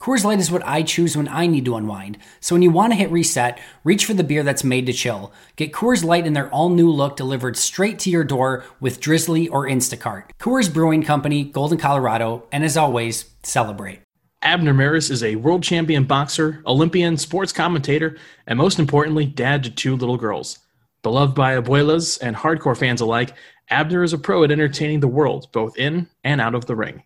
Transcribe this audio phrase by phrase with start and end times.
[0.00, 2.16] Coors Light is what I choose when I need to unwind.
[2.40, 5.30] So when you want to hit reset, reach for the beer that's made to chill.
[5.56, 9.46] Get Coors Light in their all new look delivered straight to your door with Drizly
[9.52, 10.30] or Instacart.
[10.38, 14.00] Coors Brewing Company, Golden, Colorado, and as always, celebrate.
[14.40, 19.70] Abner Mares is a world champion boxer, Olympian, sports commentator, and most importantly, dad to
[19.70, 20.60] two little girls.
[21.02, 23.36] Beloved by abuelas and hardcore fans alike,
[23.68, 27.02] Abner is a pro at entertaining the world, both in and out of the ring.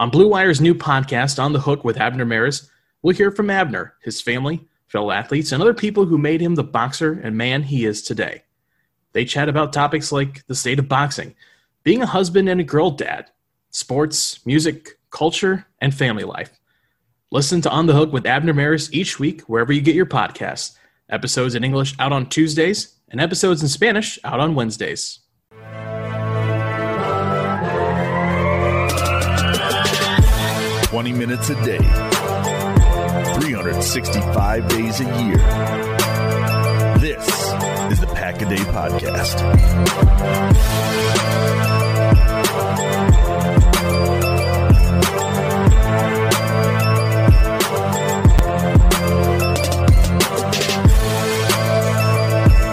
[0.00, 2.70] On Blue Wire's new podcast, On the Hook with Abner Mares,
[3.02, 6.64] we'll hear from Abner, his family, fellow athletes, and other people who made him the
[6.64, 8.42] boxer and man he is today.
[9.12, 11.34] They chat about topics like the state of boxing,
[11.82, 13.30] being a husband and a girl dad,
[13.72, 16.58] sports, music, culture, and family life.
[17.30, 20.78] Listen to On the Hook with Abner Mares each week wherever you get your podcasts.
[21.10, 25.18] Episodes in English out on Tuesdays, and episodes in Spanish out on Wednesdays.
[31.00, 35.38] 20 minutes a day, 365 days a year.
[36.98, 37.26] This
[37.90, 39.38] is the Pack a Day Podcast.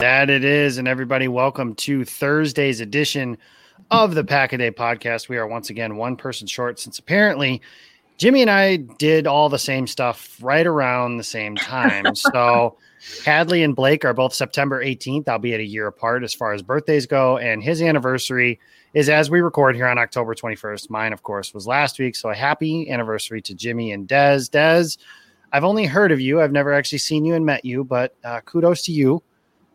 [0.02, 0.78] That it is.
[0.78, 3.38] And everybody, welcome to Thursday's edition
[3.90, 5.30] of the Pack a Day podcast.
[5.30, 7.62] We are once again one person short since apparently
[8.18, 12.16] Jimmy and I did all the same stuff right around the same time.
[12.16, 12.78] so
[13.24, 17.06] Hadley and Blake are both September 18th, albeit a year apart as far as birthdays
[17.06, 17.38] go.
[17.38, 18.60] And his anniversary
[18.94, 20.90] is as we record here on October 21st.
[20.90, 22.16] Mine, of course, was last week.
[22.16, 24.50] So a happy anniversary to Jimmy and Dez.
[24.50, 24.98] Dez,
[25.54, 26.42] I've only heard of you.
[26.42, 29.22] I've never actually seen you and met you, but uh, kudos to you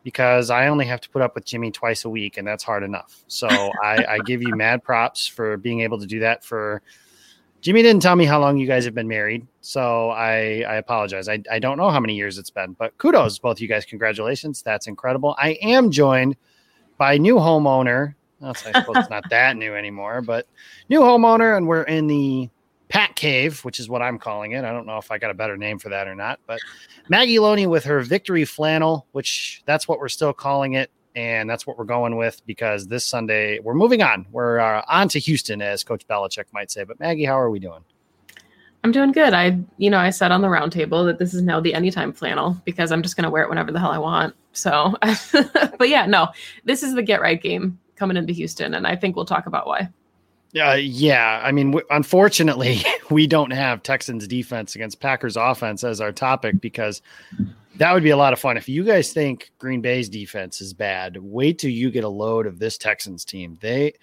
[0.02, 2.82] because I only have to put up with Jimmy twice a week, and that's hard
[2.82, 3.22] enough.
[3.28, 6.82] So I, I give you mad props for being able to do that for
[7.62, 11.28] Jimmy didn't tell me how long you guys have been married, so I, I apologize.
[11.28, 13.84] I, I don't know how many years it's been, but kudos, both you guys.
[13.84, 14.62] Congratulations.
[14.62, 15.36] That's incredible.
[15.38, 16.36] I am joined
[16.98, 18.14] by new homeowner.
[18.42, 20.48] I suppose it's not that new anymore, but
[20.88, 22.50] new homeowner, and we're in the
[22.88, 24.64] Pat Cave, which is what I'm calling it.
[24.64, 26.58] I don't know if I got a better name for that or not, but
[27.08, 31.66] Maggie Loney with her victory flannel, which that's what we're still calling it and that's
[31.66, 34.26] what we're going with because this Sunday we're moving on.
[34.30, 36.84] We're uh, on to Houston, as Coach Belichick might say.
[36.84, 37.84] But Maggie, how are we doing?
[38.84, 39.32] I'm doing good.
[39.32, 42.60] I, you know, I said on the roundtable that this is now the anytime flannel
[42.64, 44.34] because I'm just going to wear it whenever the hell I want.
[44.52, 44.96] So,
[45.78, 46.28] but yeah, no,
[46.64, 49.66] this is the get right game coming into Houston, and I think we'll talk about
[49.66, 49.88] why.
[50.60, 56.00] Uh, yeah, I mean, w- unfortunately, we don't have Texans defense against Packers offense as
[56.00, 57.00] our topic because
[57.82, 58.56] that would be a lot of fun.
[58.56, 62.46] If you guys think Green Bay's defense is bad, wait till you get a load
[62.46, 63.58] of this Texans team.
[63.60, 63.94] They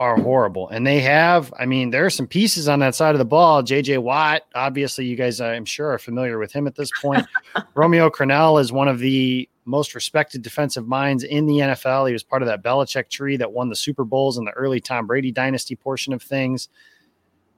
[0.00, 0.68] are horrible.
[0.70, 3.62] And they have, I mean, there are some pieces on that side of the ball.
[3.62, 7.24] JJ Watt, obviously, you guys, I'm sure, are familiar with him at this point.
[7.76, 12.08] Romeo Crennel is one of the most respected defensive minds in the NFL.
[12.08, 14.80] He was part of that Belichick tree that won the Super Bowls in the early
[14.80, 16.68] Tom Brady dynasty portion of things.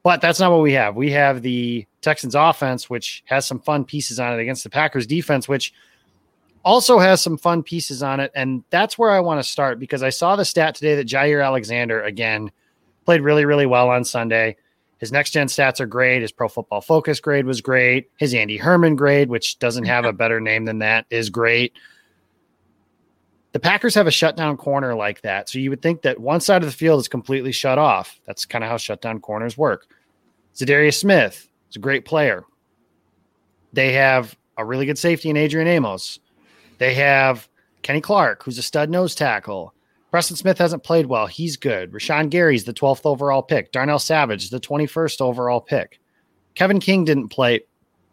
[0.06, 0.94] But that's not what we have.
[0.94, 5.04] We have the Texans offense, which has some fun pieces on it against the Packers
[5.04, 5.74] defense, which
[6.64, 8.30] also has some fun pieces on it.
[8.36, 11.44] And that's where I want to start because I saw the stat today that Jaire
[11.44, 12.52] Alexander, again,
[13.04, 14.54] played really, really well on Sunday.
[14.98, 16.22] His next gen stats are great.
[16.22, 18.08] His pro football focus grade was great.
[18.16, 21.72] His Andy Herman grade, which doesn't have a better name than that, is great.
[23.50, 25.48] The Packers have a shutdown corner like that.
[25.48, 28.20] So you would think that one side of the field is completely shut off.
[28.24, 29.88] That's kind of how shutdown corners work.
[30.56, 32.44] Za'Darius Smith is a great player.
[33.72, 36.18] They have a really good safety in Adrian Amos.
[36.78, 37.48] They have
[37.82, 39.74] Kenny Clark, who's a stud nose tackle.
[40.10, 41.26] Preston Smith hasn't played well.
[41.26, 41.92] He's good.
[41.92, 43.70] Rashan Gary's the 12th overall pick.
[43.70, 46.00] Darnell Savage, the 21st overall pick.
[46.54, 47.60] Kevin King didn't play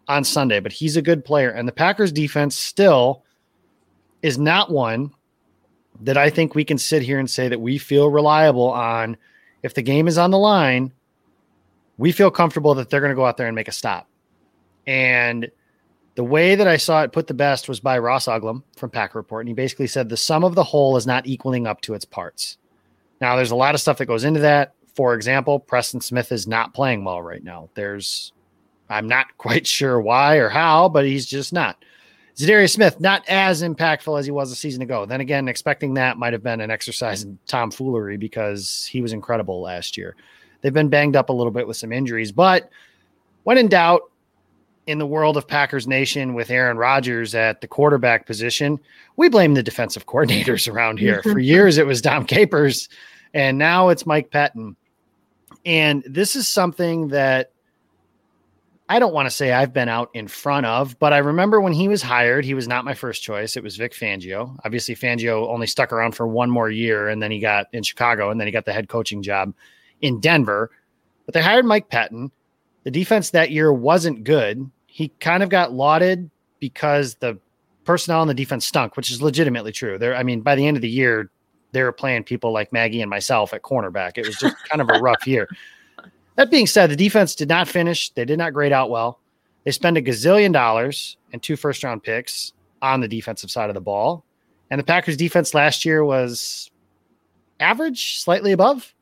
[0.10, 1.50] on Sunday, but he's a good player.
[1.50, 3.24] And the Packers defense still
[4.22, 5.12] is not one
[6.01, 9.16] that I think we can sit here and say that we feel reliable on.
[9.62, 10.92] If the game is on the line,
[11.98, 14.07] we feel comfortable that they're going to go out there and make a stop.
[14.88, 15.50] And
[16.16, 19.16] the way that I saw it put the best was by Ross Uglem from Pack
[19.16, 19.42] Report.
[19.42, 22.06] And he basically said the sum of the whole is not equaling up to its
[22.06, 22.57] parts.
[23.22, 24.74] Now, there's a lot of stuff that goes into that.
[24.95, 27.69] For example, Preston Smith is not playing well right now.
[27.74, 28.31] There's,
[28.89, 31.84] I'm not quite sure why or how, but he's just not.
[32.36, 35.06] Za'Darius Smith, not as impactful as he was a season ago.
[35.06, 39.62] Then again, expecting that might have been an exercise in tomfoolery because he was incredible
[39.62, 40.16] last year.
[40.63, 42.69] They've been banged up a little bit with some injuries, but
[43.44, 44.01] when in doubt,
[44.88, 48.80] in the world of Packers Nation with Aaron Rodgers at the quarterback position,
[49.15, 51.21] we blame the defensive coordinators around here.
[51.24, 52.89] For years, it was Dom Capers,
[53.33, 54.75] and now it's Mike Pettine.
[55.65, 57.51] And this is something that
[58.89, 61.71] I don't want to say I've been out in front of, but I remember when
[61.71, 63.56] he was hired, he was not my first choice.
[63.56, 64.57] It was Vic Fangio.
[64.65, 68.30] Obviously, Fangio only stuck around for one more year and then he got in Chicago
[68.30, 69.54] and then he got the head coaching job
[70.03, 70.69] in Denver.
[71.25, 72.29] But they hired Mike Patton.
[72.83, 74.69] The defense that year wasn't good.
[74.85, 76.29] He kind of got lauded
[76.59, 77.39] because the
[77.85, 79.97] personnel on the defense stunk, which is legitimately true.
[79.97, 81.31] There, I mean, by the end of the year,
[81.71, 84.17] they were playing people like Maggie and myself at cornerback.
[84.17, 85.47] It was just kind of a rough year.
[86.35, 88.09] That being said, the defense did not finish.
[88.11, 89.19] They did not grade out well.
[89.63, 93.75] They spent a gazillion dollars and two first round picks on the defensive side of
[93.75, 94.25] the ball.
[94.69, 96.69] And the Packers defense last year was
[97.59, 98.94] average, slightly above.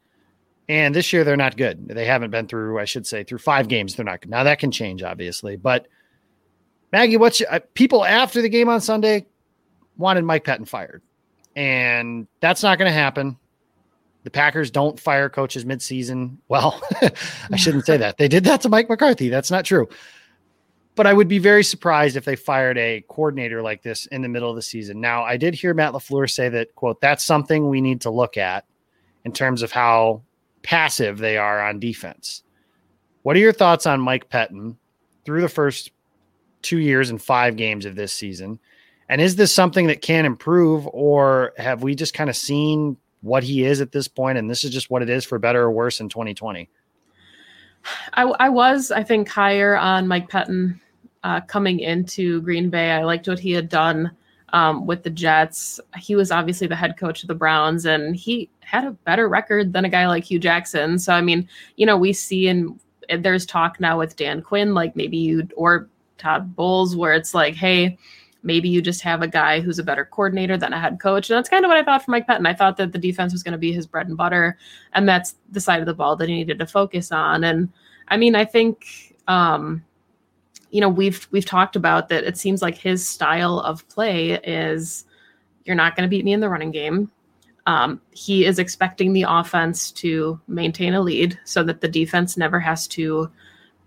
[0.69, 1.87] And this year they're not good.
[1.87, 3.95] They haven't been through, I should say, through five games.
[3.95, 4.29] They're not good.
[4.29, 5.57] Now that can change, obviously.
[5.57, 5.87] But
[6.91, 9.25] Maggie, what's uh, people after the game on Sunday
[9.97, 11.01] wanted Mike Pettine fired,
[11.55, 13.37] and that's not going to happen.
[14.23, 16.37] The Packers don't fire coaches midseason.
[16.47, 16.81] Well,
[17.51, 18.17] I shouldn't say that.
[18.17, 19.29] They did that to Mike McCarthy.
[19.29, 19.89] That's not true.
[20.95, 24.29] But I would be very surprised if they fired a coordinator like this in the
[24.29, 24.99] middle of the season.
[24.99, 28.37] Now, I did hear Matt LaFleur say that, quote, that's something we need to look
[28.37, 28.65] at
[29.23, 30.21] in terms of how
[30.63, 32.43] passive they are on defense.
[33.23, 34.77] What are your thoughts on Mike Pettine
[35.25, 35.91] through the first
[36.61, 38.59] two years and five games of this season?
[39.09, 43.43] And is this something that can improve, or have we just kind of seen what
[43.43, 45.71] he is at this point, and this is just what it is for better or
[45.71, 46.69] worse in 2020?
[48.13, 50.79] I, I was, I think, higher on Mike Pettine
[51.23, 52.91] uh, coming into Green Bay.
[52.91, 54.11] I liked what he had done
[54.53, 55.79] um, with the Jets.
[55.97, 59.73] He was obviously the head coach of the Browns, and he had a better record
[59.73, 60.97] than a guy like Hue Jackson.
[60.97, 62.79] So, I mean, you know, we see and
[63.19, 67.55] there's talk now with Dan Quinn, like maybe you or Todd Bowles, where it's like,
[67.55, 67.97] hey,
[68.43, 71.29] maybe you just have a guy who's a better coordinator than a head coach.
[71.29, 72.47] And that's kind of what I thought for Mike Pettine.
[72.47, 74.57] I thought that the defense was going to be his bread and butter,
[74.93, 77.43] and that's the side of the ball that he needed to focus on.
[77.43, 77.69] And
[78.07, 79.83] I mean, I think um,
[80.69, 85.05] you know, we've we've talked about that it seems like his style of play is
[85.65, 87.11] you're not going to beat me in the running game.
[87.67, 92.59] Um, he is expecting the offense to maintain a lead so that the defense never
[92.59, 93.29] has to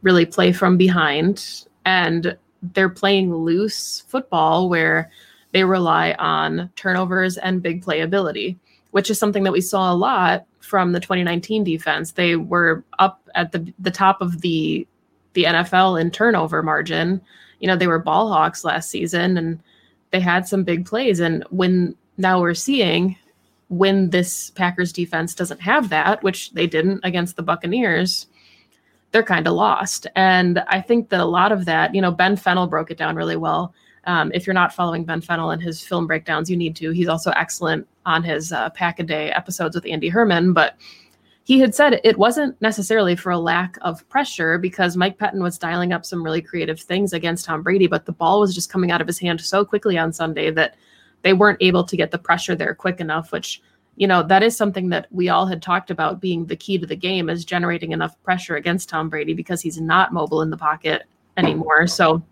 [0.02, 1.64] really play from behind.
[1.84, 5.10] And they're playing loose football where
[5.52, 8.56] they rely on turnovers and big playability,
[8.92, 12.12] which is something that we saw a lot from the 2019 defense.
[12.12, 14.86] They were up at the, the top of the
[15.34, 17.20] the NFL in turnover margin.
[17.58, 19.60] You know, they were ball hawks last season and
[20.10, 21.20] they had some big plays.
[21.20, 23.16] And when now we're seeing
[23.68, 28.26] when this Packers defense doesn't have that, which they didn't against the Buccaneers,
[29.12, 30.06] they're kind of lost.
[30.16, 33.16] And I think that a lot of that, you know, Ben Fennell broke it down
[33.16, 33.72] really well.
[34.06, 36.90] Um, if you're not following Ben Fennell and his film breakdowns, you need to.
[36.90, 40.52] He's also excellent on his uh, Pack a Day episodes with Andy Herman.
[40.52, 40.76] But
[41.44, 45.58] he had said it wasn't necessarily for a lack of pressure because Mike Pettine was
[45.58, 48.90] dialing up some really creative things against Tom Brady, but the ball was just coming
[48.90, 50.76] out of his hand so quickly on Sunday that
[51.24, 53.60] they weren't able to get the pressure there quick enough, which
[53.96, 56.86] you know that is something that we all had talked about being the key to
[56.86, 60.56] the game is generating enough pressure against Tom Brady because he's not mobile in the
[60.56, 61.02] pocket
[61.36, 61.86] anymore.
[61.86, 62.22] So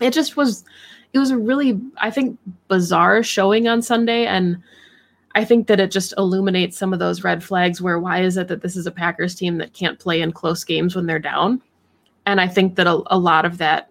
[0.00, 0.64] it just was
[1.12, 2.38] it was a really I think
[2.68, 4.62] bizarre showing on Sunday and
[5.34, 8.48] I think that it just illuminates some of those red flags where why is it
[8.48, 11.62] that this is a Packers team that can't play in close games when they're down?
[12.26, 13.90] And I think that a, a lot of that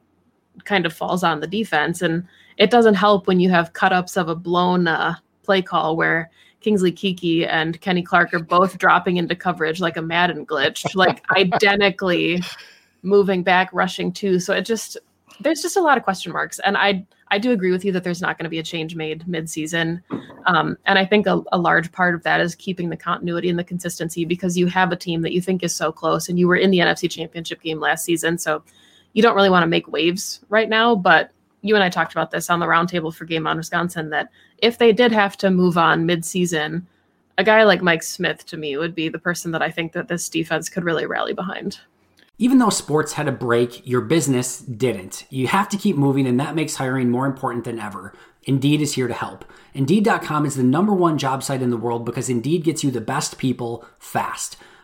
[0.66, 2.02] kind of falls on the defense.
[2.02, 5.96] And it doesn't help when you have cut ups of a blown uh, play call
[5.96, 6.30] where
[6.62, 11.24] Kingsley Keke and Kenny Clark are both dropping into coverage like a Madden glitch, like
[11.36, 12.42] identically
[13.04, 14.40] moving back, rushing too.
[14.40, 14.98] So it just,
[15.40, 16.60] there's just a lot of question marks.
[16.60, 18.96] And I, I do agree with you that there's not going to be a change
[18.96, 20.02] made midseason.
[20.48, 23.60] Um, and I think a, a, large part of that is keeping the continuity and
[23.60, 26.48] the consistency because you have a team that you think is so close and you
[26.48, 28.38] were in the NFC championship game last season.
[28.38, 28.64] So
[29.14, 30.96] you don't really want to make waves right now.
[30.96, 31.32] But
[31.66, 34.30] you and I talked about this on the roundtable for Game on Wisconsin that
[34.60, 36.84] if they did have to move on midseason,
[37.40, 40.08] a guy like Mike Smith to me would be the person that I think that
[40.08, 41.80] this defense could really rally behind.
[42.38, 45.26] Even though sports had a break, your business didn't.
[45.32, 48.14] You have to keep moving, and that makes hiring more important than ever.
[48.44, 49.44] Indeed is here to help.
[49.74, 53.02] Indeed.com is the number one job site in the world because Indeed gets you the
[53.02, 54.58] best people fast.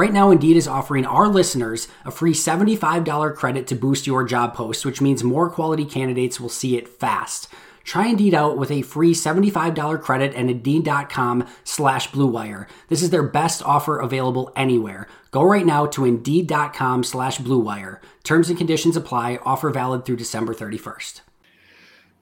[0.00, 4.54] Right now, Indeed is offering our listeners a free $75 credit to boost your job
[4.54, 7.48] post, which means more quality candidates will see it fast.
[7.84, 12.66] Try Indeed out with a free $75 credit at Indeed.com slash BlueWire.
[12.88, 15.06] This is their best offer available anywhere.
[15.32, 17.98] Go right now to Indeed.com slash BlueWire.
[18.24, 19.38] Terms and conditions apply.
[19.44, 21.20] Offer valid through December 31st.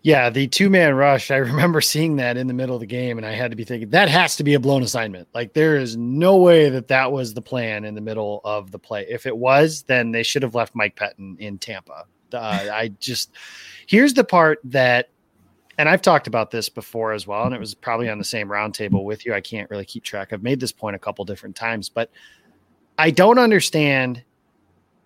[0.03, 1.31] Yeah, the two man rush.
[1.31, 3.65] I remember seeing that in the middle of the game, and I had to be
[3.65, 5.29] thinking that has to be a blown assignment.
[5.35, 8.79] Like, there is no way that that was the plan in the middle of the
[8.79, 9.07] play.
[9.09, 12.05] If it was, then they should have left Mike Pettine in Tampa.
[12.33, 12.37] Uh,
[12.73, 13.33] I just,
[13.87, 15.11] here's the part that,
[15.79, 18.49] and I've talked about this before as well, and it was probably on the same
[18.49, 19.35] roundtable with you.
[19.35, 20.33] I can't really keep track.
[20.33, 22.11] I've made this point a couple different times, but
[22.99, 24.25] I don't understand.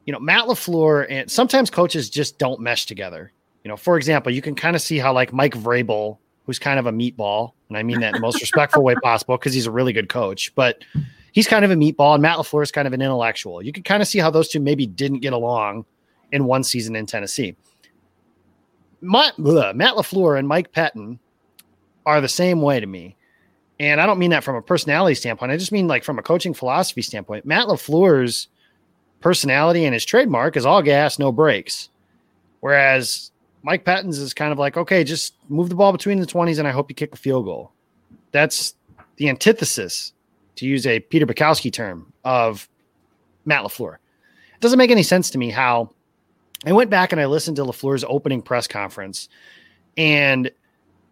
[0.05, 3.33] You know, Matt LaFleur and sometimes coaches just don't mesh together
[3.64, 6.78] you know, for example, you can kind of see how like Mike Vrabel, who's kind
[6.78, 9.66] of a meatball, and I mean that in the most respectful way possible because he's
[9.66, 10.85] a really good coach, but
[11.33, 13.62] he's kind of a meatball, and Matt LaFleur is kind of an intellectual.
[13.62, 15.85] You can kind of see how those two maybe didn't get along
[16.33, 17.57] in one season in Tennessee.
[19.00, 21.19] Matt, Matt LaFleur and Mike Pettine
[22.07, 23.16] are the same way to me.
[23.81, 25.50] And I don't mean that from a personality standpoint.
[25.50, 27.45] I just mean like from a coaching philosophy standpoint.
[27.45, 28.47] Matt LaFleur's
[29.21, 31.88] personality and his trademark is all gas, no brakes.
[32.61, 33.32] Whereas
[33.62, 36.66] Mike Pettine's is kind of like, okay, just move the ball between the 20s and
[36.66, 37.73] I hope you kick a field goal.
[38.33, 38.75] That's
[39.16, 40.12] the antithesis,
[40.57, 42.69] to use a Peter Bukowski term, of
[43.45, 43.95] Matt LaFleur.
[43.95, 45.90] It doesn't make any sense to me how
[46.66, 49.28] I went back and I listened to LaFleur's opening press conference.
[49.97, 50.50] And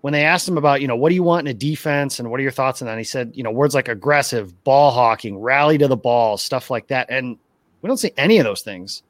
[0.00, 2.30] when they asked him about, you know, what do you want in a defense and
[2.30, 2.98] what are your thoughts on that?
[2.98, 6.88] he said, you know, words like aggressive, ball hawking, rally to the ball, stuff like
[6.88, 7.10] that.
[7.10, 7.36] And
[7.82, 9.02] we don't see any of those things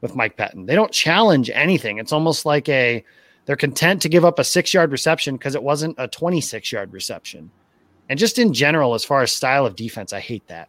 [0.00, 0.66] with Mike Pettine.
[0.66, 1.98] They don't challenge anything.
[1.98, 3.04] It's almost like a
[3.46, 6.92] they're content to give up a six yard reception because it wasn't a 26 yard
[6.92, 7.50] reception.
[8.08, 10.68] And just in general, as far as style of defense, I hate that.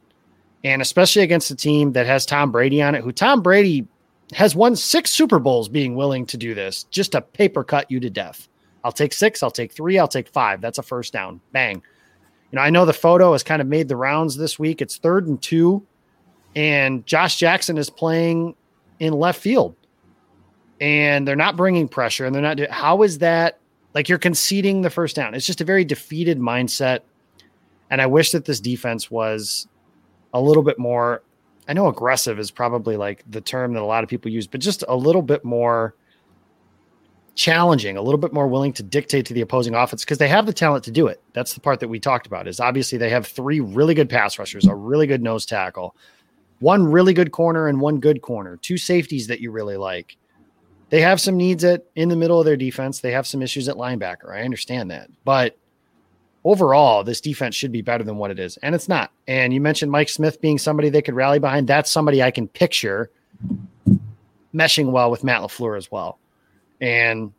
[0.64, 3.88] And especially against a team that has Tom Brady on it, who Tom Brady
[4.34, 8.00] has won six Super Bowls being willing to do this just to paper cut you
[8.00, 8.48] to death.
[8.84, 10.62] I'll take six, I'll take three, I'll take five.
[10.62, 11.42] That's a first down.
[11.52, 11.82] Bang.
[12.52, 14.82] You know, I know the photo has kind of made the rounds this week.
[14.82, 15.86] It's third and two,
[16.56, 18.56] and Josh Jackson is playing
[19.00, 19.76] in left field.
[20.82, 23.60] And they're not bringing pressure and they're not how is that
[23.94, 25.34] like you're conceding the first down.
[25.34, 27.00] It's just a very defeated mindset.
[27.90, 29.68] And i wish that this defense was
[30.34, 31.24] a little bit more
[31.68, 34.62] i know aggressive is probably like the term that a lot of people use but
[34.62, 35.96] just a little bit more
[37.40, 40.46] challenging a little bit more willing to dictate to the opposing offense because they have
[40.46, 41.22] the talent to do it.
[41.32, 44.38] That's the part that we talked about is obviously they have three really good pass
[44.38, 45.96] rushers a really good nose tackle
[46.60, 50.18] one really good corner and one good corner, two safeties that you really like.
[50.90, 53.00] They have some needs at in the middle of their defense.
[53.00, 54.34] They have some issues at linebacker.
[54.34, 55.10] I understand that.
[55.24, 55.58] But
[56.44, 58.58] overall, this defense should be better than what it is.
[58.58, 59.12] And it's not.
[59.28, 61.68] And you mentioned Mike Smith being somebody they could rally behind.
[61.68, 63.12] That's somebody I can picture
[64.54, 66.18] meshing well with Matt LaFleur as well.
[66.82, 67.34] And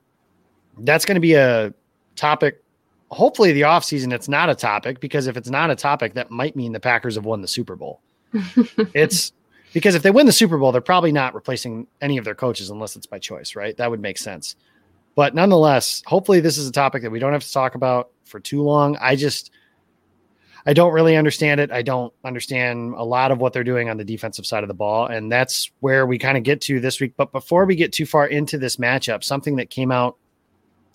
[0.79, 1.75] that's going to be a
[2.15, 2.63] topic
[3.11, 6.57] hopefully the offseason it's not a topic because if it's not a topic, that might
[6.57, 8.01] mean the Packers have won the Super Bowl.
[8.33, 9.33] It's
[9.73, 12.71] because if they win the Super Bowl, they're probably not replacing any of their coaches
[12.71, 13.77] unless it's by choice, right?
[13.77, 14.57] That would make sense.
[15.15, 18.41] But nonetheless, hopefully this is a topic that we don't have to talk about for
[18.41, 18.97] too long.
[19.01, 19.51] I just
[20.67, 21.71] I don't really understand it.
[21.71, 24.75] I don't understand a lot of what they're doing on the defensive side of the
[24.75, 25.07] ball.
[25.07, 27.15] And that's where we kind of get to this week.
[27.17, 30.17] But before we get too far into this matchup, something that came out,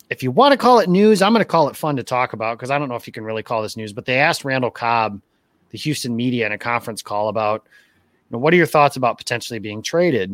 [0.08, 2.32] if you want to call it news, I'm going to call it fun to talk
[2.32, 4.44] about because I don't know if you can really call this news, but they asked
[4.44, 5.20] Randall Cobb,
[5.70, 9.18] the Houston media, in a conference call about, you know, what are your thoughts about
[9.18, 10.30] potentially being traded?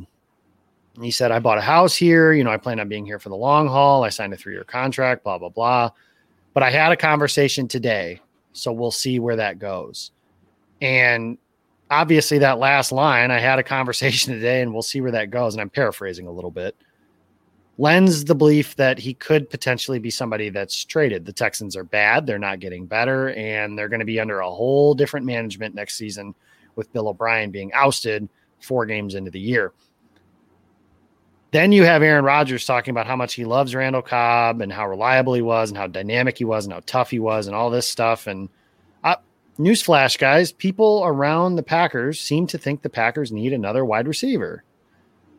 [0.94, 2.32] And he said, I bought a house here.
[2.32, 4.04] You know, I plan on being here for the long haul.
[4.04, 5.90] I signed a three year contract, blah, blah, blah.
[6.52, 8.20] But I had a conversation today
[8.52, 10.12] so we'll see where that goes.
[10.80, 11.38] And
[11.90, 15.54] obviously, that last line, I had a conversation today and we'll see where that goes.
[15.54, 16.76] And I'm paraphrasing a little bit.
[17.78, 21.24] Lends the belief that he could potentially be somebody that's traded.
[21.24, 22.26] The Texans are bad.
[22.26, 23.30] They're not getting better.
[23.30, 26.34] And they're going to be under a whole different management next season
[26.76, 28.28] with Bill O'Brien being ousted
[28.60, 29.72] four games into the year.
[31.50, 34.88] Then you have Aaron Rodgers talking about how much he loves Randall Cobb and how
[34.88, 37.68] reliable he was and how dynamic he was and how tough he was and all
[37.68, 38.26] this stuff.
[38.26, 38.48] And
[39.04, 39.16] uh,
[39.58, 44.64] newsflash, guys, people around the Packers seem to think the Packers need another wide receiver.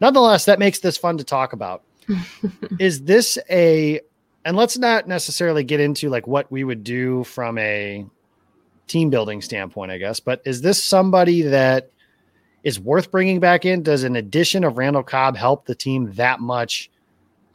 [0.01, 1.81] Nonetheless, that makes this fun to talk about.
[2.79, 4.01] Is this a,
[4.45, 8.05] and let's not necessarily get into like what we would do from a
[8.87, 11.89] team building standpoint, I guess, but is this somebody that
[12.63, 13.83] is worth bringing back in?
[13.83, 16.89] Does an addition of Randall Cobb help the team that much?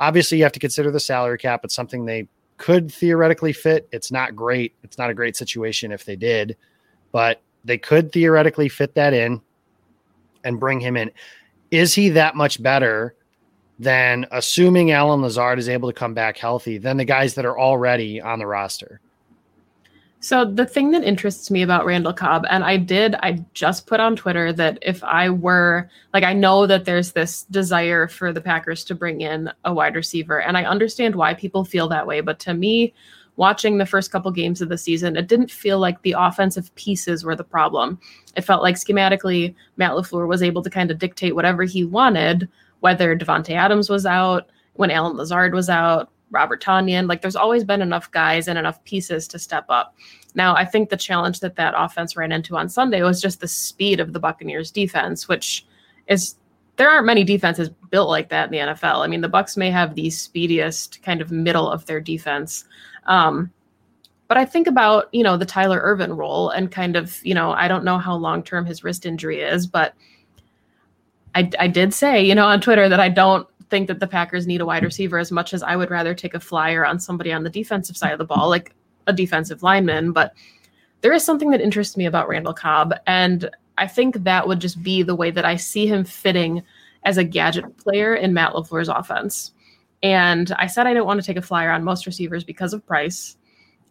[0.00, 1.60] Obviously, you have to consider the salary cap.
[1.64, 3.88] It's something they could theoretically fit.
[3.92, 4.74] It's not great.
[4.82, 6.56] It's not a great situation if they did,
[7.12, 9.40] but they could theoretically fit that in
[10.44, 11.10] and bring him in.
[11.70, 13.14] Is he that much better
[13.78, 17.58] than assuming Allen Lazard is able to come back healthy than the guys that are
[17.58, 19.00] already on the roster?
[20.20, 24.00] So the thing that interests me about Randall Cobb, and I did, I just put
[24.00, 28.40] on Twitter that if I were like, I know that there's this desire for the
[28.40, 32.20] Packers to bring in a wide receiver, and I understand why people feel that way.
[32.20, 32.94] But to me,
[33.36, 37.22] watching the first couple games of the season, it didn't feel like the offensive pieces
[37.22, 38.00] were the problem.
[38.36, 42.48] It felt like schematically, Matt LaFleur was able to kind of dictate whatever he wanted,
[42.80, 47.08] whether Davante Adams was out, when Allen Lazard was out, Robert Tonyan.
[47.08, 49.94] Like there's always been enough guys and enough pieces to step up.
[50.34, 53.48] Now, I think the challenge that that offense ran into on Sunday was just the
[53.48, 55.66] speed of the Buccaneers defense, which
[56.06, 56.36] is
[56.76, 59.04] there aren't many defenses built like that in the NFL.
[59.04, 62.64] I mean, the Bucs may have the speediest kind of middle of their defense.
[63.06, 63.50] Um,
[64.28, 67.50] but I think about, you know, the Tyler Ervin role and kind of, you know,
[67.52, 69.94] I don't know how long term his wrist injury is, but
[71.34, 74.46] I, I did say, you know, on Twitter that I don't think that the Packers
[74.46, 77.32] need a wide receiver as much as I would rather take a flyer on somebody
[77.32, 78.74] on the defensive side of the ball, like
[79.06, 80.12] a defensive lineman.
[80.12, 80.32] But
[81.00, 82.94] there is something that interests me about Randall Cobb.
[83.06, 86.62] And I think that would just be the way that I see him fitting
[87.04, 89.52] as a gadget player in Matt LaFleur's offense.
[90.02, 92.86] And I said I didn't want to take a flyer on most receivers because of
[92.86, 93.36] price.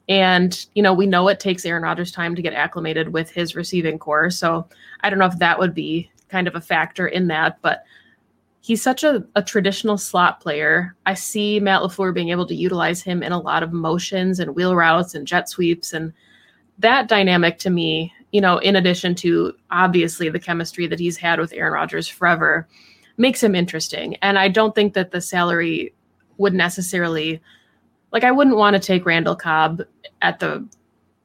[0.09, 3.55] And, you know, we know it takes Aaron Rodgers time to get acclimated with his
[3.55, 4.29] receiving corps.
[4.29, 4.67] So
[5.01, 7.59] I don't know if that would be kind of a factor in that.
[7.61, 7.83] But
[8.61, 10.95] he's such a, a traditional slot player.
[11.05, 14.55] I see Matt LaFleur being able to utilize him in a lot of motions and
[14.55, 15.93] wheel routes and jet sweeps.
[15.93, 16.11] And
[16.79, 21.39] that dynamic to me, you know, in addition to obviously the chemistry that he's had
[21.39, 22.67] with Aaron Rodgers forever,
[23.17, 24.15] makes him interesting.
[24.17, 25.93] And I don't think that the salary
[26.37, 27.41] would necessarily
[28.11, 29.81] like I wouldn't want to take Randall Cobb
[30.21, 30.67] at the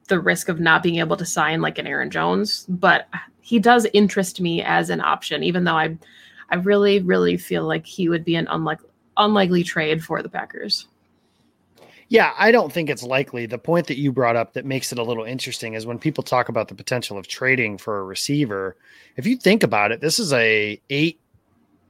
[0.08, 3.08] the risk of not being able to sign like an Aaron Jones, but
[3.42, 5.98] he does interest me as an option, even though I
[6.48, 10.86] I really, really feel like he would be an unlikely unlikely trade for the Packers.
[12.08, 13.46] Yeah, I don't think it's likely.
[13.46, 16.22] The point that you brought up that makes it a little interesting is when people
[16.22, 18.76] talk about the potential of trading for a receiver.
[19.16, 21.20] If you think about it, this is a eight,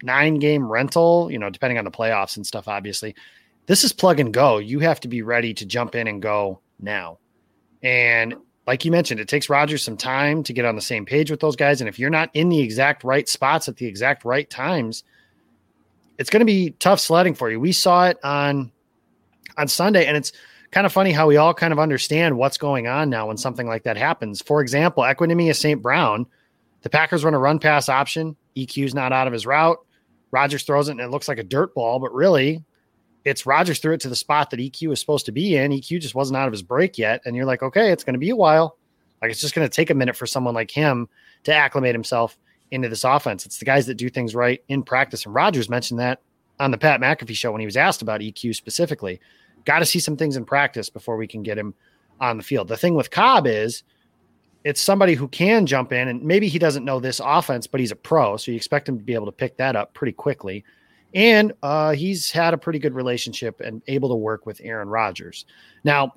[0.03, 3.15] nine game rental, you know, depending on the playoffs and stuff, obviously.
[3.67, 4.59] This is plug and go.
[4.59, 7.19] You have to be ready to jump in and go now.
[7.83, 8.37] And
[8.67, 11.41] like you mentioned, it takes Rodgers some time to get on the same page with
[11.41, 11.81] those guys.
[11.81, 15.03] And if you're not in the exact right spots at the exact right times,
[16.19, 17.59] it's going to be tough sledding for you.
[17.59, 18.71] We saw it on
[19.59, 20.33] on Sunday, and it's
[20.71, 23.67] kind of funny how we all kind of understand what's going on now when something
[23.67, 24.41] like that happens.
[24.41, 25.83] For example, Equanimeous St.
[25.83, 26.27] Brown,
[26.83, 28.37] the Packers run a run pass option.
[28.57, 29.79] EQ's not out of his route.
[30.31, 32.63] Rodgers throws it and it looks like a dirt ball, but really
[33.25, 35.71] it's Rodgers threw it to the spot that EQ was supposed to be in.
[35.71, 37.23] EQ just wasn't out of his break yet.
[37.25, 38.77] And you're like, okay, it's going to be a while.
[39.21, 41.09] Like it's just going to take a minute for someone like him
[41.45, 42.37] to acclimate himself
[42.73, 43.47] into this offense.
[43.47, 45.25] It's the guys that do things right in practice.
[45.25, 46.21] And Rodgers mentioned that
[46.59, 49.21] on the Pat McAfee show when he was asked about EQ specifically.
[49.65, 51.75] got to see some things in practice before we can get him
[52.21, 52.69] on the field.
[52.69, 53.85] The thing with Cobb is
[54.65, 57.91] it's somebody who can jump in and maybe he doesn't know this offense, but he's
[57.91, 58.37] a pro.
[58.37, 60.65] So you expect him to be able to pick that up pretty quickly.
[61.15, 65.45] And uh, he's had a pretty good relationship and able to work with Aaron Rodgers.
[65.85, 66.15] Now,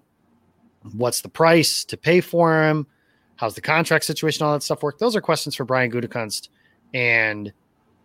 [0.93, 2.88] what's the price to pay for him?
[3.36, 4.45] How's the contract situation?
[4.45, 4.97] All that stuff work.
[4.97, 6.49] Those are questions for Brian Gutekunst
[6.93, 7.51] and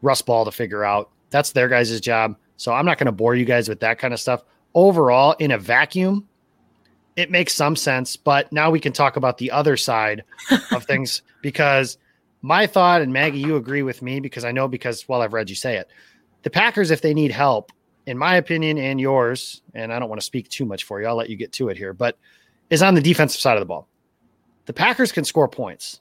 [0.03, 1.11] Russ Ball to figure out.
[1.31, 2.37] That's their guys' job.
[2.57, 4.43] So I'm not going to bore you guys with that kind of stuff.
[4.75, 6.27] Overall, in a vacuum,
[7.17, 8.17] it makes some sense.
[8.17, 10.25] But now we can talk about the other side
[10.73, 11.99] of things because
[12.43, 15.49] my thought, and Maggie, you agree with me because I know because, well, I've read
[15.49, 15.89] you say it.
[16.43, 17.73] The Packers, if they need help,
[18.07, 21.07] in my opinion and yours, and I don't want to speak too much for you,
[21.07, 22.17] I'll let you get to it here, but
[22.71, 23.89] is on the defensive side of the ball.
[24.67, 26.01] The Packers can score points.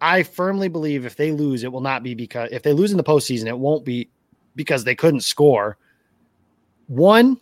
[0.00, 2.98] I firmly believe if they lose, it will not be because if they lose in
[2.98, 4.08] the postseason, it won't be
[4.54, 5.78] because they couldn't score.
[6.88, 7.40] One,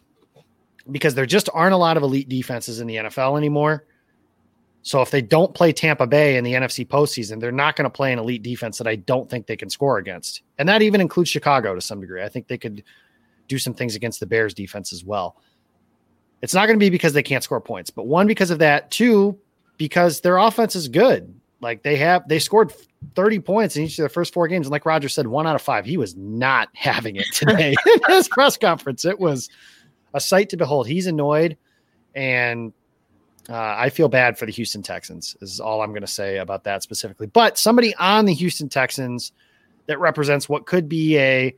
[0.90, 3.84] because there just aren't a lot of elite defenses in the NFL anymore.
[4.82, 7.90] So if they don't play Tampa Bay in the NFC postseason, they're not going to
[7.90, 10.42] play an elite defense that I don't think they can score against.
[10.58, 12.22] And that even includes Chicago to some degree.
[12.22, 12.82] I think they could
[13.46, 15.36] do some things against the Bears defense as well.
[16.42, 18.90] It's not going to be because they can't score points, but one, because of that.
[18.90, 19.38] Two,
[19.76, 21.32] because their offense is good.
[21.60, 22.72] Like they have, they scored
[23.14, 24.66] 30 points in each of their first four games.
[24.66, 28.14] And like Roger said, one out of five, he was not having it today in
[28.14, 29.04] his press conference.
[29.04, 29.48] It was
[30.12, 30.88] a sight to behold.
[30.88, 31.56] He's annoyed.
[32.16, 32.72] And
[33.48, 36.64] uh, I feel bad for the Houston Texans, is all I'm going to say about
[36.64, 37.26] that specifically.
[37.26, 39.32] But somebody on the Houston Texans
[39.86, 41.54] that represents what could be a,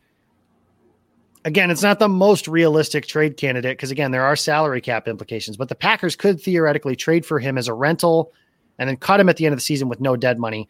[1.45, 5.57] again, it's not the most realistic trade candidate because, again, there are salary cap implications,
[5.57, 8.33] but the Packers could theoretically trade for him as a rental
[8.79, 10.69] and then cut him at the end of the season with no dead money.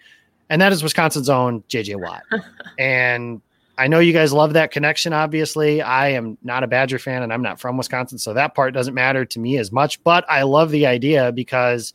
[0.50, 2.22] And that is Wisconsin's own JJ Watt.
[2.78, 3.40] and
[3.76, 5.82] I know you guys love that connection, obviously.
[5.82, 8.94] I am not a Badger fan and I'm not from Wisconsin, so that part doesn't
[8.94, 11.92] matter to me as much, but I love the idea because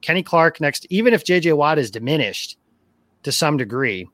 [0.00, 2.56] Kenny Clark next, even if JJ Watt is diminished
[3.22, 4.08] to some degree,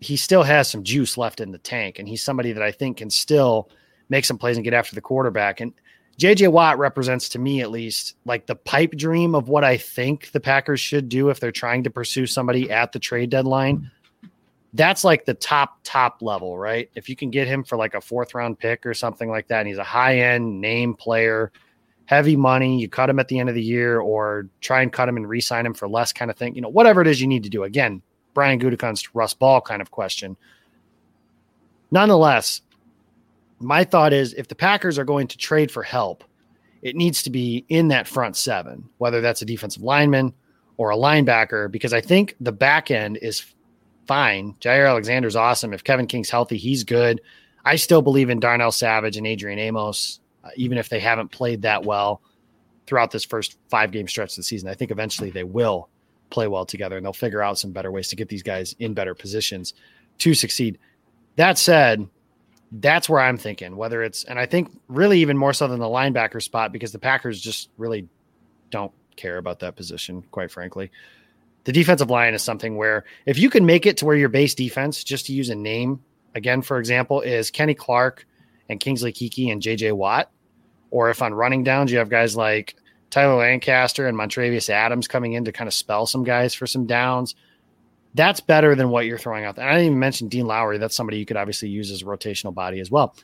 [0.00, 2.98] he, still has some juice left in the tank, and he's somebody that I think
[2.98, 3.70] can still
[4.10, 5.60] make some plays and get after the quarterback.
[5.60, 5.72] And
[6.18, 10.30] JJ Watt represents to me at least like the pipe dream of what I think
[10.30, 13.90] the Packers should do if they're trying to pursue somebody at the trade deadline
[14.74, 16.90] that's like the top top level, right?
[16.94, 19.60] If you can get him for like a fourth round pick or something like that,
[19.60, 21.52] and he's a high end name player,
[22.06, 25.08] heavy money, you cut him at the end of the year, or try and cut
[25.08, 26.54] him and re-sign him for less, kind of thing.
[26.54, 27.62] You know, whatever it is you need to do.
[27.62, 28.02] Again,
[28.34, 30.36] Brian Gutekunst, Russ Ball kind of question.
[31.92, 32.60] Nonetheless,
[33.60, 36.24] my thought is if the Packers are going to trade for help,
[36.82, 40.34] it needs to be in that front seven, whether that's a defensive lineman
[40.76, 43.54] or a linebacker, because I think the back end is
[44.06, 44.54] fine.
[44.60, 45.72] Jaire Alexander's awesome.
[45.72, 47.20] If Kevin King's healthy, he's good.
[47.64, 51.62] I still believe in Darnell Savage and Adrian Amos, uh, even if they haven't played
[51.62, 52.20] that well
[52.86, 54.68] throughout this first five game stretch of the season.
[54.68, 55.88] I think eventually they will
[56.30, 58.92] play well together and they'll figure out some better ways to get these guys in
[58.92, 59.74] better positions
[60.18, 60.78] to succeed.
[61.36, 62.06] That said,
[62.72, 65.86] that's where I'm thinking, whether it's, and I think really even more so than the
[65.86, 68.08] linebacker spot because the Packers just really
[68.70, 70.90] don't care about that position, quite frankly
[71.64, 74.54] the defensive line is something where if you can make it to where your base
[74.54, 76.02] defense, just to use a name
[76.34, 78.26] again, for example, is Kenny Clark
[78.68, 80.30] and Kingsley Keke and JJ Watt,
[80.90, 82.76] or if on running downs you have guys like
[83.10, 86.86] Tyler Lancaster and Montravius Adams coming in to kind of spell some guys for some
[86.86, 87.34] downs.
[88.14, 89.68] That's better than what you're throwing out there.
[89.68, 90.78] I didn't even mention Dean Lowry.
[90.78, 93.16] That's somebody you could obviously use as a rotational body as well.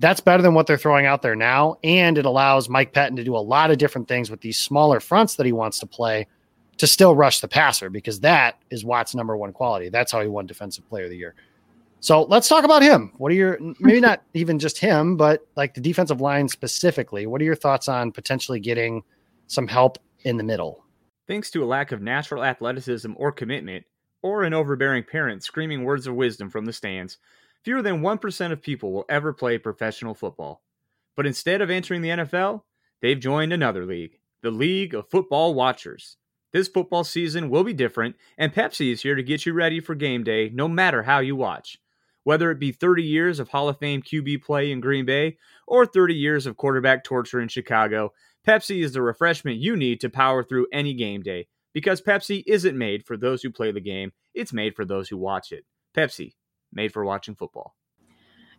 [0.00, 1.76] That's better than what they're throwing out there now.
[1.82, 5.00] And it allows Mike Pettine to do a lot of different things with these smaller
[5.00, 6.26] fronts that he wants to play
[6.78, 9.88] to still rush the passer because that is Watt's number one quality.
[9.88, 11.34] That's how he won Defensive Player of the Year.
[12.00, 13.12] So let's talk about him.
[13.18, 17.26] What are your maybe not even just him, but like the defensive line specifically?
[17.26, 19.02] What are your thoughts on potentially getting
[19.48, 20.84] some help in the middle?
[21.26, 23.84] Thanks to a lack of natural athleticism or commitment,
[24.22, 27.18] or an overbearing parent screaming words of wisdom from the stands,
[27.64, 30.62] fewer than 1% of people will ever play professional football.
[31.16, 32.62] But instead of entering the NFL,
[33.02, 36.16] they've joined another league, the League of Football Watchers.
[36.52, 39.94] This football season will be different, and Pepsi is here to get you ready for
[39.94, 41.78] game day no matter how you watch.
[42.24, 45.86] Whether it be 30 years of Hall of Fame QB play in Green Bay or
[45.86, 48.12] 30 years of quarterback torture in Chicago,
[48.46, 51.48] Pepsi is the refreshment you need to power through any game day.
[51.74, 55.16] Because Pepsi isn't made for those who play the game, it's made for those who
[55.16, 55.64] watch it.
[55.96, 56.34] Pepsi,
[56.72, 57.74] made for watching football.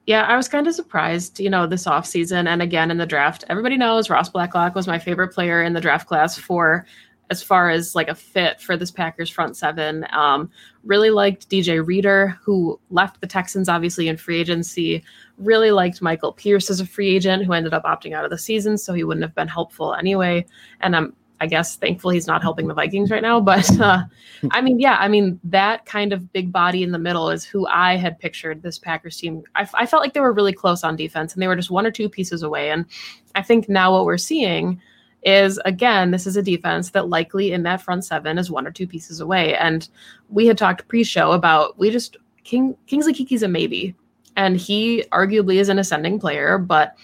[0.05, 3.43] Yeah, I was kind of surprised, you know, this offseason and again in the draft.
[3.49, 6.85] Everybody knows Ross Blacklock was my favorite player in the draft class for
[7.29, 10.05] as far as like a fit for this Packers front seven.
[10.11, 10.49] Um,
[10.83, 15.03] really liked DJ Reader, who left the Texans obviously in free agency.
[15.37, 18.37] Really liked Michael Pierce as a free agent, who ended up opting out of the
[18.37, 20.45] season, so he wouldn't have been helpful anyway.
[20.81, 23.39] And I'm I guess thankful he's not helping the Vikings right now.
[23.49, 24.03] But uh,
[24.51, 27.65] I mean, yeah, I mean that kind of big body in the middle is who
[27.67, 29.43] I had pictured this Packers team.
[29.55, 31.85] I, I felt like they were really close on defense, and they were just one
[31.85, 32.71] or two pieces away.
[32.71, 32.85] And
[33.35, 34.81] I think now what we're seeing
[35.23, 38.71] is again, this is a defense that likely in that front seven is one or
[38.71, 39.55] two pieces away.
[39.55, 39.87] And
[40.29, 43.95] we had talked pre-show about we just King Kingsley Keke's a maybe,
[44.35, 46.95] and he arguably is an ascending player, but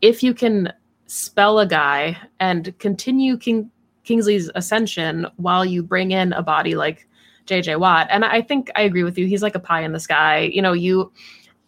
[0.00, 0.72] if you can
[1.06, 3.70] spell a guy and continue King
[4.04, 7.06] Kingsley's ascension while you bring in a body like
[7.46, 8.06] JJ Watt.
[8.10, 9.26] And I think I agree with you.
[9.26, 10.50] He's like a pie in the sky.
[10.52, 11.12] You know, you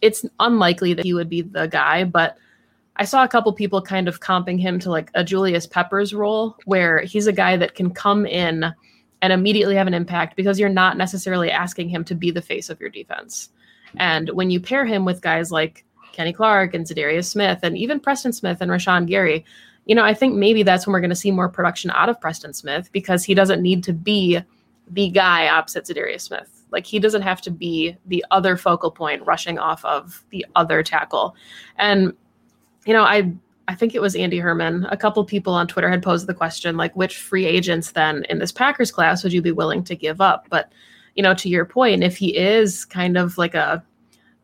[0.01, 2.37] it's unlikely that he would be the guy, but
[2.97, 6.57] I saw a couple people kind of comping him to like a Julius Peppers role
[6.65, 8.73] where he's a guy that can come in
[9.21, 12.69] and immediately have an impact because you're not necessarily asking him to be the face
[12.69, 13.49] of your defense.
[13.97, 17.99] And when you pair him with guys like Kenny Clark and Za'Darius Smith and even
[17.99, 19.45] Preston Smith and Rashan Gary,
[19.85, 22.19] you know, I think maybe that's when we're going to see more production out of
[22.19, 24.39] Preston Smith because he doesn't need to be
[24.89, 26.63] the guy opposite Za'Darius Smith.
[26.71, 30.83] Like he doesn't have to be the other focal point rushing off of the other
[30.83, 31.35] tackle.
[31.77, 32.13] And
[32.85, 33.31] you know, I
[33.67, 34.85] I think it was Andy Herman.
[34.89, 38.39] A couple people on Twitter had posed the question like which free agents then in
[38.39, 40.47] this Packers class would you be willing to give up?
[40.49, 40.71] But
[41.15, 43.83] you know, to your point, if he is kind of like a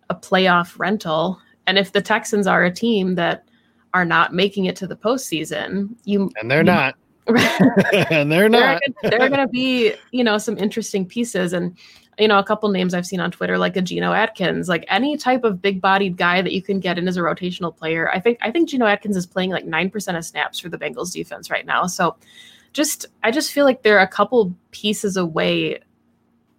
[0.10, 3.48] a playoff rental and if the Texans are a team that
[3.94, 5.90] are not making it to the postseason.
[6.06, 6.96] You and they're you, not.
[8.12, 8.82] and they're not.
[9.04, 11.78] There are going to be, you know, some interesting pieces, and
[12.18, 15.18] you know, a couple names I've seen on Twitter, like a Geno Atkins, like any
[15.18, 18.10] type of big-bodied guy that you can get in as a rotational player.
[18.10, 20.78] I think I think Geno Atkins is playing like nine percent of snaps for the
[20.78, 21.86] Bengals defense right now.
[21.88, 22.16] So,
[22.74, 25.80] just I just feel like they're a couple pieces away,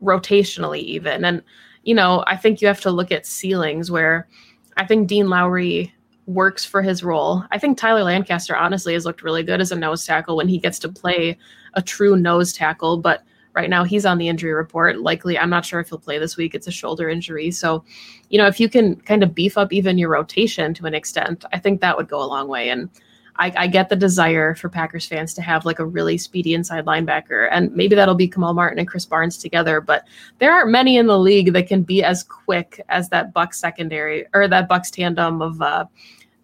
[0.02, 1.42] rotationally even, and
[1.82, 4.28] you know, I think you have to look at ceilings where
[4.76, 5.94] I think Dean Lowry
[6.28, 7.42] works for his role.
[7.50, 10.58] I think Tyler Lancaster honestly has looked really good as a nose tackle when he
[10.58, 11.38] gets to play
[11.72, 15.00] a true nose tackle, but right now he's on the injury report.
[15.00, 16.54] Likely, I'm not sure if he'll play this week.
[16.54, 17.50] It's a shoulder injury.
[17.50, 17.82] So,
[18.28, 21.46] you know, if you can kind of beef up even your rotation to an extent,
[21.50, 22.68] I think that would go a long way.
[22.68, 22.90] And
[23.36, 26.84] I, I, get the desire for Packers fans to have like a really speedy inside
[26.86, 29.80] linebacker, and maybe that'll be Kamal Martin and Krys Barnes together.
[29.80, 30.06] But
[30.38, 34.26] there aren't many in the league that can be as quick as that Bucs secondary
[34.34, 35.84] or that Bucs tandem of uh,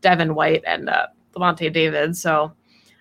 [0.04, 2.16] Devin White and uh, Lavonte David.
[2.16, 2.52] So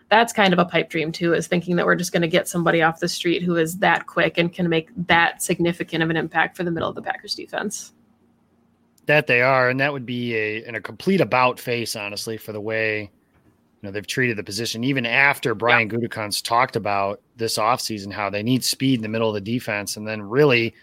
[0.10, 2.48] that's kind of a pipe dream too, is thinking that we're just going to get
[2.48, 6.18] somebody off the street who is that quick and can make that significant of an
[6.18, 7.94] impact for the middle of the Packers defense.
[9.06, 12.54] That they are, and that would be a in a complete about face, honestly, for
[12.54, 13.10] the way you
[13.82, 14.86] know they've treated the position.
[14.86, 15.98] Even after Brian yeah.
[15.98, 19.98] Gutekunst talked about this offseason, how they need speed in the middle of the defense,
[19.98, 20.74] and then really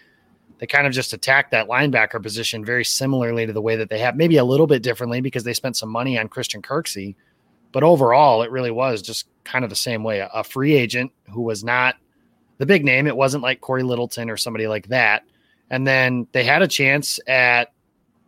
[0.61, 3.97] they kind of just attacked that linebacker position very similarly to the way that they
[3.97, 7.15] have, maybe a little bit differently because they spent some money on Christian Kirksey.
[7.71, 10.19] But overall, it really was just kind of the same way.
[10.31, 11.95] A free agent who was not
[12.59, 13.07] the big name.
[13.07, 15.23] It wasn't like Cory Littleton or somebody like that.
[15.71, 17.73] And then they had a chance at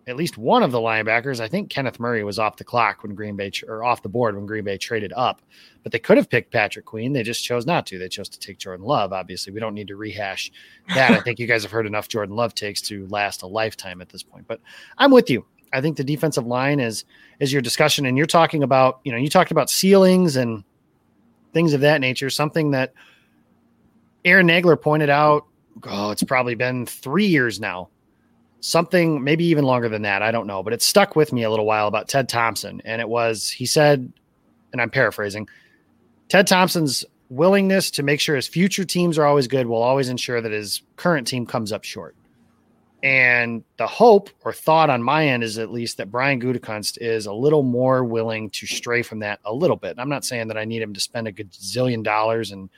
[0.08, 1.40] at least one of the linebackers.
[1.40, 4.36] I think Kenneth Murray was off the clock when Green Bay or off the board
[4.36, 5.42] when Green Bay traded up,
[5.82, 7.14] but they could have picked Patrick Queen.
[7.14, 7.98] They just chose not to.
[7.98, 9.14] They chose to take Jordan Love.
[9.14, 10.52] Obviously, we don't need to rehash
[10.94, 11.12] that.
[11.12, 14.10] I think you guys have heard enough Jordan Love takes to last a lifetime at
[14.10, 14.46] this point.
[14.48, 14.60] But
[14.98, 15.46] I'm with you.
[15.72, 17.06] I think the defensive line is
[17.40, 20.64] is your discussion, and you're talking about you know you talked about ceilings and
[21.54, 22.30] things of that nature.
[22.30, 22.94] Something that
[24.26, 25.46] Aaron Nagler pointed out.
[25.86, 27.90] Oh, it's probably been three years now
[28.64, 30.22] something maybe even longer than that.
[30.22, 32.82] I don't know, but it stuck with me a little while about Ted Thompson.
[32.86, 34.10] And it was, he said,
[34.72, 35.50] and I'm paraphrasing,
[36.30, 40.40] Ted Thompson's willingness to make sure his future teams are always good will always ensure
[40.40, 42.16] that his current team comes up short.
[43.04, 47.26] And the hope or thought on my end is at least that Brian Gutekunst is
[47.26, 49.96] a little more willing to stray from that a little bit.
[50.00, 52.70] I'm not saying that I need him to spend a gazillion dollars and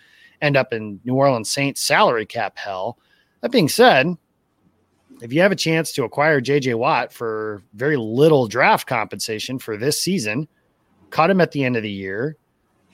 [0.42, 2.98] end up in New Orleans Saints salary cap hell.
[3.42, 4.18] That being said,
[5.26, 9.76] if you have a chance to acquire JJ Watt for very little draft compensation for
[9.76, 10.48] this season,
[11.10, 12.38] cut him at the end of the year,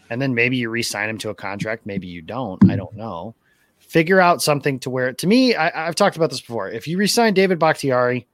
[0.10, 1.86] and then maybe you re-sign him to a contract.
[1.86, 2.72] Maybe you don't.
[2.72, 3.36] I don't know.
[3.80, 6.70] Figure out something to where, to me, I, have talked about this before.
[6.70, 8.26] If you re-sign David Bakhtiari,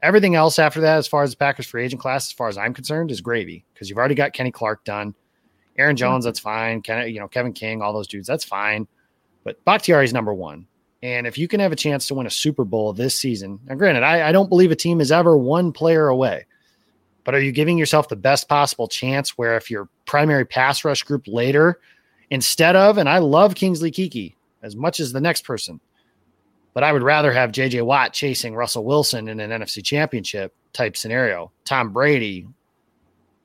[0.00, 2.56] everything else after that, as far as the Packers free agent class, as far as
[2.56, 5.14] I'm concerned, is gravy because you've already got Kenny Clark done.
[5.76, 6.80] Aaron Jones, that's fine.
[6.80, 8.88] Ken, you know, Kevin King, all those dudes, that's fine.
[9.44, 10.66] But Bakhtiari is number one.
[11.02, 13.74] And if you can have a chance to win a Super Bowl this season, now
[13.74, 16.46] granted, I, I, don't believe a team is ever one player away,
[17.24, 21.02] but are you giving yourself the best possible chance where if your primary pass rush
[21.02, 21.80] group later
[22.30, 25.80] instead of, and I love Kingsley Keke as much as the next person,
[26.72, 30.96] but I would rather have JJ Watt chasing Russell Wilson in an NFC championship type
[30.96, 31.50] scenario.
[31.64, 32.46] Tom Brady,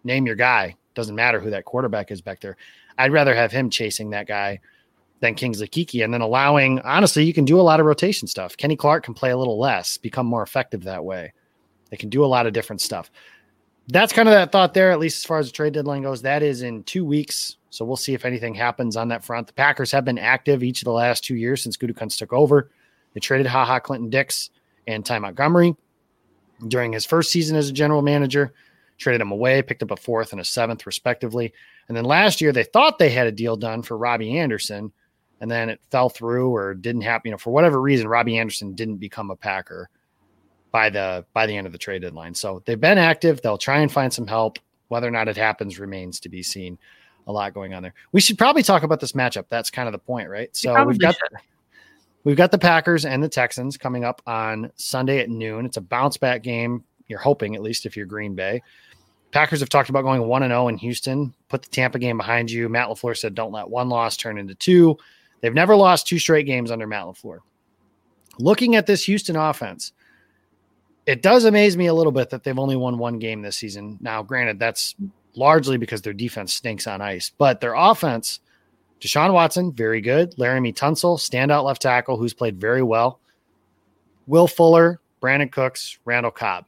[0.03, 0.75] name your guy.
[0.93, 2.55] Doesn't matter who that quarterback is back there.
[2.99, 4.59] I'd rather have him chasing that guy
[5.19, 8.55] than Kingsley Keke and then allowing, honestly, you can do a lot of rotation stuff.
[8.55, 11.33] Kenny Clark can play a little less, become more effective that way.
[11.89, 13.09] They can do a lot of different stuff.
[13.87, 16.21] That's kind of that thought there, at least as far as the trade deadline goes.
[16.21, 17.55] That is in two weeks.
[17.69, 19.47] So we'll see if anything happens on that front.
[19.47, 22.69] The Packers have been active each of the last two years since Gutekunst took over.
[23.13, 24.49] They traded Ha Ha Clinton-Dix
[24.87, 25.75] and Ty Montgomery
[26.67, 28.53] during his first season as a general manager,
[28.97, 31.53] traded him away, picked up a fourth and a seventh, respectively.
[31.87, 34.91] And then last year, they thought they had a deal done for Robbie Anderson,
[35.41, 37.29] and then it fell through or didn't happen.
[37.29, 39.89] You know, for whatever reason, Robbie Anderson didn't become a Packer
[40.71, 42.33] by the by the end of the trade deadline.
[42.33, 43.41] So they've been active.
[43.41, 44.59] They'll try and find some help.
[44.89, 46.77] Whether or not it happens remains to be seen.
[47.27, 47.93] A lot going on there.
[48.13, 49.45] We should probably talk about this matchup.
[49.49, 50.55] That's kind of the point, right?
[50.55, 51.39] So we've got should.
[52.23, 55.65] we've got the Packers and the Texans coming up on Sunday at noon.
[55.65, 56.85] It's a bounce back game.
[57.09, 58.61] You're hoping, at least if you're Green Bay.
[59.31, 61.33] Packers have talked about going 1 and 0 in Houston.
[61.49, 62.69] Put the Tampa game behind you.
[62.69, 64.97] Matt LaFleur said don't let one loss turn into two.
[65.41, 67.39] They've never lost two straight games under Matt LaFleur.
[68.39, 69.93] Looking at this Houston offense,
[71.05, 73.97] it does amaze me a little bit that they've only won one game this season.
[74.01, 74.95] Now, granted, that's
[75.35, 77.31] largely because their defense stinks on ice.
[77.37, 78.39] But their offense,
[78.99, 80.35] Deshaun Watson, very good.
[80.35, 83.19] Laremy Tunsil, standout left tackle, who's played very well.
[84.25, 86.65] Will Fuller, Brandin Cooks, Randall Cobb.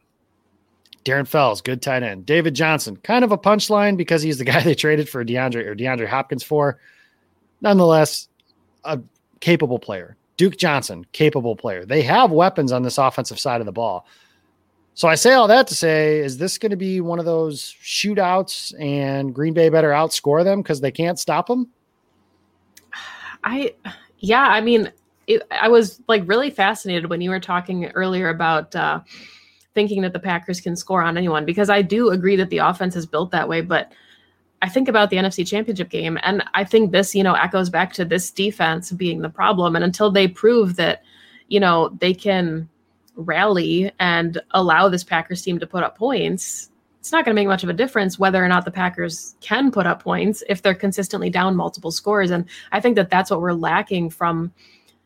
[1.03, 2.25] Darren Fells, good tight end.
[2.25, 5.75] David Johnson, kind of a punchline because he's the guy they traded for DeAndre or
[5.75, 6.79] DeAndre Hopkins for.
[7.61, 8.28] Nonetheless,
[8.83, 8.99] a
[9.39, 10.15] capable player.
[10.37, 11.85] Duke Johnson, capable player.
[11.85, 14.05] They have weapons on this offensive side of the ball.
[14.93, 17.75] So I say all that to say, is this going to be one of those
[17.81, 21.69] shootouts and Green Bay better outscore them because they can't stop them?
[23.43, 23.73] I,
[24.19, 24.91] yeah, I mean,
[25.27, 28.99] it, I was like really fascinated when you were talking earlier about uh,
[29.73, 32.95] thinking that the Packers can score on anyone because I do agree that the offense
[32.95, 33.93] is built that way, but
[34.61, 37.93] I think about the NFC Championship game, and I think this, you know, echoes back
[37.93, 39.75] to this defense being the problem.
[39.75, 41.03] And until they prove that,
[41.47, 42.67] you know, they can
[43.15, 46.69] rally and allow this Packers team to put up points,
[46.99, 49.71] it's not going to make much of a difference whether or not the Packers can
[49.71, 52.29] put up points if they're consistently down multiple scores.
[52.29, 54.51] And I think that that's what we're lacking from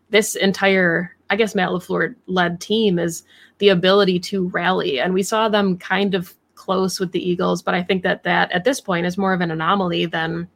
[0.09, 3.23] this entire, I guess, Matt LaFleur led team is
[3.59, 4.99] the ability to rally.
[4.99, 8.51] And we saw them kind of close with the Eagles, but I think that that
[8.51, 10.47] at this point is more of an anomaly than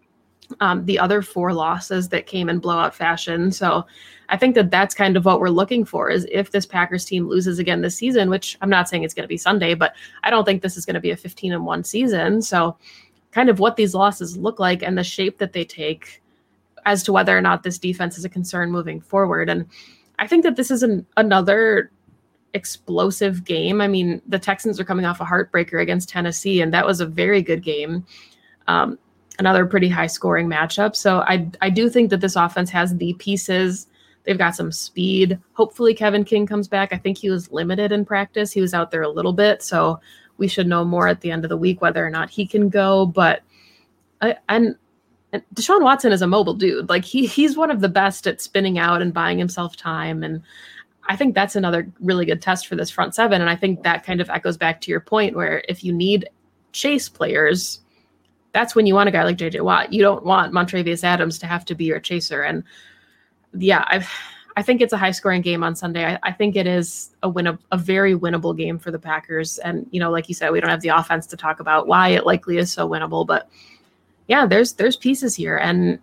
[0.61, 3.51] um, the other four losses that came in blowout fashion.
[3.51, 3.85] So
[4.29, 7.27] I think that that's kind of what we're looking for is if this Packers team
[7.27, 9.93] loses again this season, which I'm not saying it's going to be Sunday, but
[10.23, 12.41] I don't think this is going to be a 15 and 1 season.
[12.41, 12.77] So
[13.31, 16.21] kind of what these losses look like and the shape that they take
[16.85, 19.49] as to whether or not this defense is a concern moving forward.
[19.49, 19.65] And
[20.19, 21.91] I think that this is an, another
[22.57, 23.79] explosive game.
[23.79, 27.05] I mean, the Texans are coming off a heartbreaker against Tennessee, and that was a
[27.05, 28.05] very good game.
[28.67, 28.99] Um,
[29.39, 30.95] another pretty high scoring matchup.
[30.95, 33.87] So I I do think that this offense has the pieces.
[34.23, 35.39] They've got some speed.
[35.53, 36.91] Hopefully Kevin King comes back.
[36.91, 38.51] I think he was limited in practice.
[38.51, 40.01] He was out there a little bit, so
[40.37, 42.67] we should know more at the end of the week whether or not he can
[42.69, 43.05] go.
[43.05, 43.41] But
[44.21, 44.75] I, and,
[45.31, 46.89] and Deshaun Watson is a mobile dude.
[46.89, 50.23] Like he he's one of the best at spinning out and buying himself time.
[50.23, 50.41] And
[51.07, 53.41] I think that's another really good test for this front seven.
[53.41, 56.29] And I think that kind of echoes back to your point where if you need
[56.73, 57.81] chase players,
[58.51, 59.93] that's when you want a guy like JJ Watt.
[59.93, 62.41] You don't want Montravius Adams to have to be your chaser.
[62.43, 62.63] And
[63.57, 64.05] yeah, I
[64.57, 66.03] I think it's a high scoring game on Sunday.
[66.03, 69.59] I, I think it is a win a, a very winnable game for the Packers.
[69.59, 72.09] And you know, like you said, we don't have the offense to talk about why
[72.09, 73.49] it likely is so winnable, but
[74.27, 75.99] yeah, there's there's pieces here, and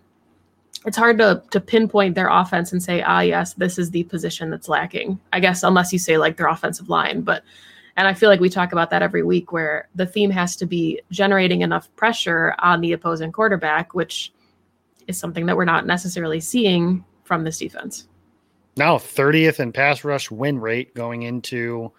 [0.85, 4.49] it's hard to to pinpoint their offense and say, ah, yes, this is the position
[4.49, 5.19] that's lacking.
[5.33, 7.43] I guess unless you say like their offensive line, but
[7.97, 10.65] and I feel like we talk about that every week where the theme has to
[10.65, 14.33] be generating enough pressure on the opposing quarterback, which
[15.07, 18.07] is something that we're not necessarily seeing from this defense.
[18.75, 21.91] Now, 30th in pass rush win rate going into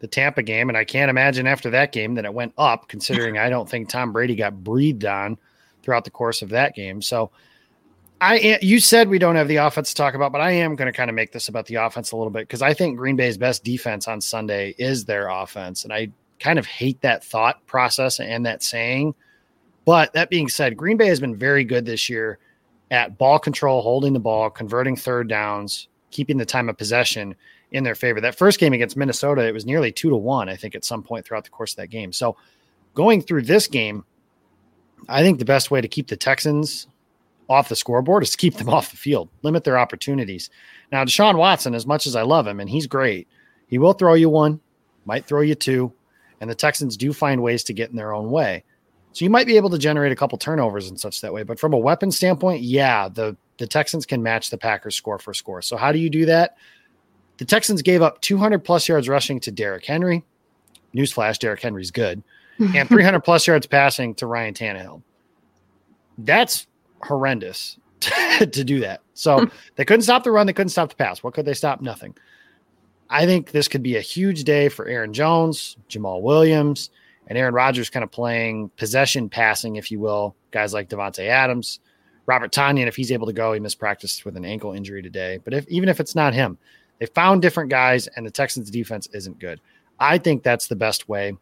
[0.00, 0.68] the Tampa game.
[0.68, 3.88] And I can't imagine after that game that it went up, considering I don't think
[3.88, 5.38] Tom Brady got breathed on
[5.82, 7.00] throughout the course of that game.
[7.00, 7.30] So,
[8.24, 10.90] I you said we don't have the offense to talk about, but I am going
[10.90, 13.16] to kind of make this about the offense a little bit because I think Green
[13.16, 17.64] Bay's best defense on Sunday is their offense, and I kind of hate that thought
[17.66, 19.14] process and that saying.
[19.84, 22.38] But that being said, Green Bay has been very good this year
[22.90, 27.34] at ball control, holding the ball, converting third downs, keeping the time of possession
[27.72, 28.22] in their favor.
[28.22, 31.02] That first game against Minnesota, it was nearly two to one, I think, at some
[31.02, 32.10] point throughout the course of that game.
[32.10, 32.38] So
[32.94, 34.04] going through this game,
[35.10, 36.86] I think the best way to keep the Texans
[37.48, 40.50] off the scoreboard is to keep them off the field, limit their opportunities.
[40.92, 43.28] Now, Deshaun Watson, as much as I love him and he's great,
[43.66, 44.60] he will throw you one,
[45.04, 45.92] might throw you two,
[46.40, 48.64] and the Texans do find ways to get in their own way.
[49.12, 51.44] So you might be able to generate a couple turnovers and such that way.
[51.44, 55.32] But from a weapon standpoint, yeah, the the Texans can match the Packers score for
[55.32, 55.62] score.
[55.62, 56.56] So how do you do that?
[57.36, 60.24] The Texans gave up 200 plus yards rushing to Derrick Henry.
[60.94, 62.24] Newsflash: Derrick Henry's good,
[62.58, 65.02] and 300 plus yards passing to Ryan Tannehill.
[66.18, 66.66] That's
[67.04, 67.78] horrendous
[68.40, 69.00] to do that.
[69.14, 69.44] So hmm.
[69.76, 70.46] they couldn't stop the run.
[70.46, 71.22] They couldn't stop the pass.
[71.22, 71.80] What could they stop?
[71.80, 72.16] Nothing.
[73.10, 76.90] I think this could be a huge day for Aaron Jones, Jamaal Williams,
[77.26, 80.34] and Aaron Rodgers kind of playing possession passing, if you will.
[80.50, 81.80] Guys like Davante Adams,
[82.26, 85.38] Robert Tonyan, if he's able to go, he missed practice with an ankle injury today.
[85.42, 86.58] But if even if it's not him,
[86.98, 89.60] they found different guys, and the Texans defense isn't good.
[89.98, 91.36] I think that's the best way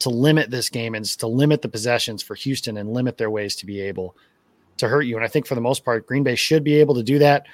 [0.00, 3.56] to limit this game and to limit the possessions for Houston and limit their ways
[3.56, 4.16] to be able
[4.78, 5.16] to hurt you.
[5.16, 7.46] And I think for the most part, Green Bay should be able to do that,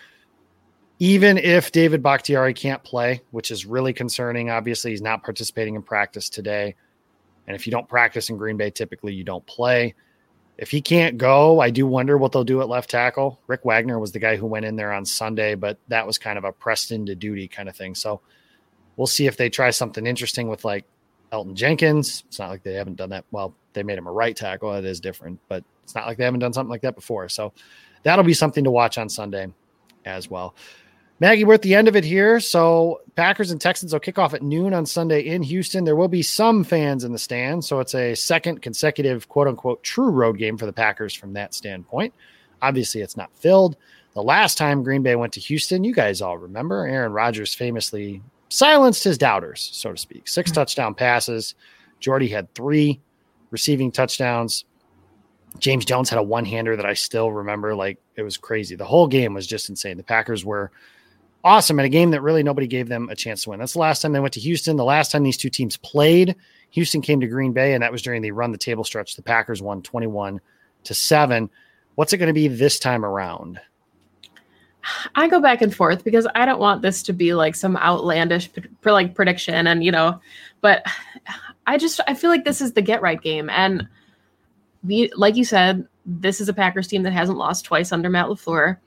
[0.99, 4.51] even if David Bakhtiari can't play, which is really concerning.
[4.51, 6.75] Obviously, he's not participating in practice today.
[7.47, 9.95] And if you don't practice in Green Bay, typically you don't play.
[10.57, 13.41] If he can't go, I do wonder what they'll do at left tackle.
[13.49, 16.39] Rick Wagner was the guy who went in there on Sunday, but that was kind
[16.39, 17.95] of a pressed into duty kind of thing.
[17.95, 18.21] So
[18.97, 20.85] we'll see if they try something interesting with like
[21.33, 22.23] Elgton Jenkins.
[22.29, 23.25] It's not like they haven't done that.
[23.33, 24.73] Well, they made him a right tackle.
[24.75, 27.29] It is different, but it's not like they haven't done something like that before.
[27.29, 27.53] So
[28.03, 29.47] that'll be something to watch on Sunday
[30.05, 30.55] as well.
[31.21, 32.41] Maggie, we're at the end of it here.
[32.41, 35.85] So Packers and Texans will kick off at noon on Sunday in Houston.
[35.85, 37.69] There will be some fans in the stands.
[37.69, 41.55] So it's a second consecutive quote unquote true road game for the Packers from that
[41.55, 42.13] standpoint.
[42.63, 43.77] Obviously, it's not filled.
[44.15, 48.23] The last time Green Bay went to Houston, you guys all remember Aaron Rodgers famously
[48.49, 50.29] silenced his doubters, so to speak.
[50.29, 50.55] 6 mm-hmm.
[50.55, 51.55] touchdown passes.
[52.01, 53.01] Jordy had three
[53.51, 54.65] receiving touchdowns.
[55.59, 57.75] James Jones had a one hander that I still remember.
[57.75, 58.77] Like it was crazy.
[58.77, 59.97] The whole game was just insane.
[59.97, 60.71] The Packers were
[61.45, 63.59] awesome in a game that really nobody gave them a chance to win.
[63.61, 64.77] That's the last time they went to Houston.
[64.77, 66.35] The last time these two teams played,
[66.71, 69.15] Houston came to Green Bay, and that was during the run the table stretch.
[69.15, 70.41] The Packers won 21
[70.85, 71.51] to 7.
[71.95, 73.61] What's it going to be this time around?
[75.15, 78.51] I go back and forth because I don't want this to be like some outlandish
[78.85, 80.21] like prediction and you know,
[80.61, 80.85] but
[81.67, 83.89] I just I feel like this is the get right game and
[84.85, 88.27] we like you said this is a Packers team that hasn't lost twice under Matt
[88.27, 88.79] LaFleur.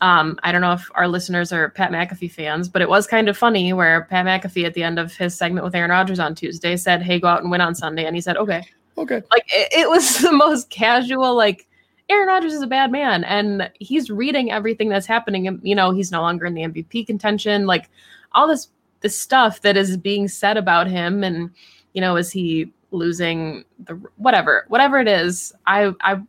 [0.00, 3.28] Um, I don't know if our listeners are Pat McAfee fans, but it was kind
[3.28, 6.34] of funny where Pat McAfee at the end of his segment with Aaron Rodgers on
[6.34, 8.62] Tuesday said, "Hey, go out and win on Sunday," and he said, "Okay."
[8.96, 9.22] Okay.
[9.30, 11.66] Like it, it was the most casual like
[12.08, 15.60] Aaron Rodgers is a bad man and he's reading everything that's happening.
[15.62, 17.66] You know, he's no longer in the MVP contention.
[17.66, 17.88] Like
[18.32, 18.68] all this
[19.00, 21.50] this stuff that is being said about him and
[21.92, 26.20] you know, is he losing the whatever, whatever it is, I I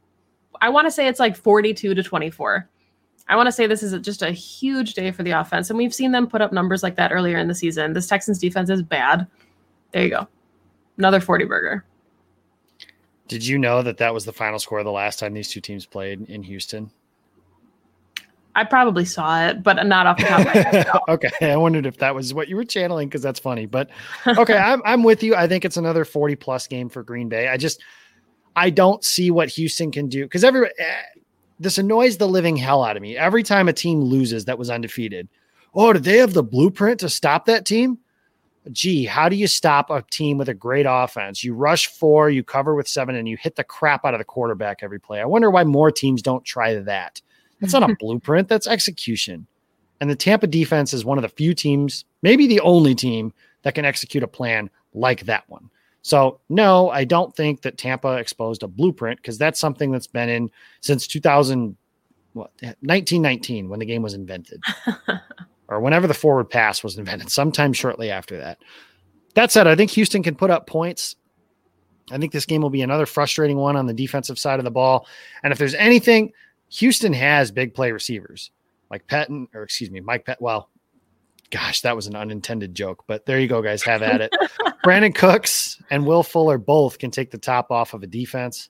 [0.62, 2.68] I want to say it's like 42 to 24.
[3.28, 5.70] I want to say this is just a huge day for the offense.
[5.70, 7.94] And we've seen them put up numbers like that earlier in the season.
[7.94, 9.26] This Texans defense is bad.
[9.92, 10.28] There you go.
[10.98, 11.86] Another 40 burger.
[13.28, 15.86] Did you know that that was the final score the last time these two teams
[15.86, 16.92] played in Houston?
[18.56, 20.88] I probably saw it, but not off the top of my head.
[21.10, 23.66] Okay, I wondered if that was what you were channeling because that's funny.
[23.66, 23.90] But
[24.26, 25.36] okay, I'm I'm with you.
[25.36, 27.48] I think it's another 40 plus game for Green Bay.
[27.48, 27.82] I just
[28.56, 31.02] I don't see what Houston can do because every eh,
[31.60, 33.18] this annoys the living hell out of me.
[33.18, 35.28] Every time a team loses that was undefeated,
[35.74, 38.00] oh, did they have the blueprint to stop that team?
[38.72, 41.44] gee, how do you stop a team with a great offense?
[41.44, 44.26] You rush four, you cover with seven, and you hit the crap out of the
[44.26, 45.22] quarterback every play.
[45.22, 47.22] I wonder why more teams don't try that.
[47.72, 49.48] That's not a blueprint, that's execution.
[50.02, 53.76] And the Tampa defense is one of the few teams, maybe the only team, that
[53.76, 55.70] can execute a plan like that one.
[56.02, 60.30] So, no, I don't think that Tampa exposed a blueprint because that's something that's been
[60.30, 60.52] in
[60.82, 61.76] since 2000,
[62.34, 64.62] what, 1919 when the game was invented.
[65.68, 68.60] or whenever the forward pass was invented, sometime shortly after that.
[69.34, 71.16] That said, I think Houston can put up points.
[72.12, 74.70] I think this game will be another frustrating one on the defensive side of the
[74.72, 75.08] ball.
[75.42, 76.34] And if there's anything,
[76.70, 78.52] Houston has big play receivers
[78.90, 80.42] like Pettine, or excuse me, Mike Pet.
[80.42, 80.70] Well,
[81.50, 83.84] gosh, that was an unintended joke, but there you go, guys.
[83.84, 84.34] Have at it.
[84.86, 88.70] Brandin Cooks and Will Fuller both can take the top off of a defense.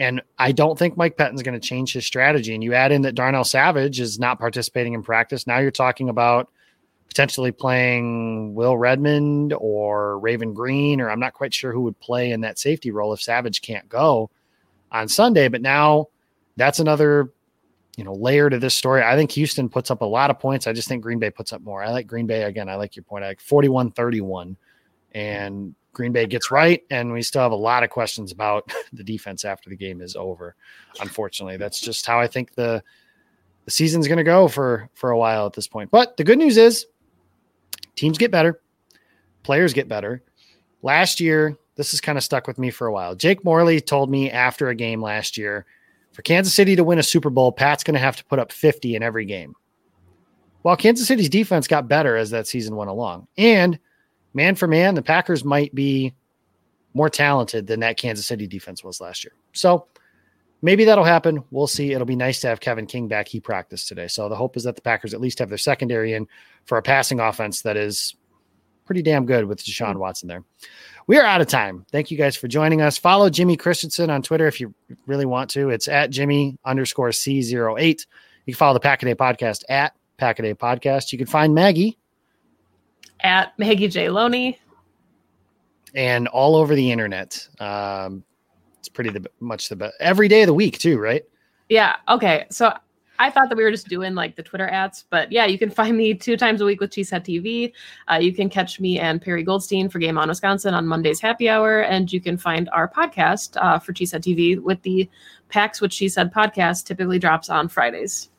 [0.00, 2.52] And I don't think Mike Pettine's going to change his strategy.
[2.52, 5.46] And you add in that Darnell Savage is not participating in practice.
[5.46, 6.50] Now you're talking about
[7.06, 12.32] potentially playing Will Redmond or Raven Greene, or I'm not quite sure who would play
[12.32, 14.30] in that safety role if Savage can't go
[14.90, 15.46] on Sunday.
[15.46, 16.08] But now
[16.56, 17.32] that's another,
[17.96, 19.02] you know, layer to this story.
[19.02, 20.66] I think Houston puts up a lot of points.
[20.66, 21.82] I just think Green Bay puts up more.
[21.82, 22.68] I like Green Bay again.
[22.68, 23.24] I like your point.
[23.24, 24.56] I like 41 31.
[25.12, 29.04] And Green Bay gets right, and we still have a lot of questions about the
[29.04, 30.56] defense after the game is over.
[31.00, 32.82] Unfortunately, that's just how I think the
[33.64, 35.90] the season's going to go for for a while at this point.
[35.90, 36.86] But the good news is,
[37.96, 38.60] teams get better,
[39.42, 40.22] players get better.
[40.82, 43.14] Last year, this has kind of stuck with me for a while.
[43.14, 45.64] Jake Morley told me after a game last year,
[46.14, 48.52] for Kansas City to win a Super Bowl, Pat's going to have to put up
[48.52, 49.54] 50 in every game.
[50.62, 53.78] Well, Kansas City's defense got better as that season went along, and
[54.32, 56.14] man for man, the Packers might be
[56.94, 59.32] more talented than that Kansas City defense was last year.
[59.52, 59.88] So
[60.62, 61.42] maybe that'll happen.
[61.50, 61.92] We'll see.
[61.92, 63.28] It'll be nice to have Kevin King back.
[63.28, 64.06] He practiced today.
[64.06, 66.26] So the hope is that the Packers at least have their secondary in
[66.64, 68.14] for a passing offense that is
[68.84, 70.42] pretty damn good with Deshaun Watson there.
[71.06, 71.84] We are out of time.
[71.92, 72.96] Thank you guys for joining us.
[72.96, 74.72] Follow Jimmy Christensen on Twitter if you
[75.06, 75.70] really want to.
[75.70, 78.06] It's at Jimmy underscore C08.
[78.46, 81.12] You can follow the Packaday podcast at Packaday Podcast.
[81.12, 81.98] You can find Maggie
[83.20, 84.08] At Maggie J.
[84.08, 84.58] Loney.
[85.94, 87.46] and all over the internet.
[87.60, 88.24] Um,
[88.78, 91.24] it's pretty the, much the best every day of the week too, right?
[91.68, 91.96] Yeah.
[92.08, 92.46] Okay.
[92.50, 92.72] So
[93.18, 95.70] I thought that we were just doing like the Twitter ads, but yeah, you can
[95.70, 97.72] find me two times a week with Cheesehead TV.
[98.10, 101.48] Uh, you can catch me and Perry Goldstein for Game On Wisconsin on Monday's Happy
[101.48, 105.08] Hour, and you can find our podcast uh, for Cheesehead TV with the
[105.48, 106.86] Packs with Cheesehead podcast.
[106.86, 108.30] Typically drops on Fridays.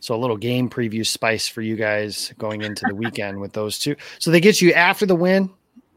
[0.00, 3.78] So a little game preview spice for you guys going into the weekend with those
[3.78, 3.96] two.
[4.18, 5.50] So they get you after the win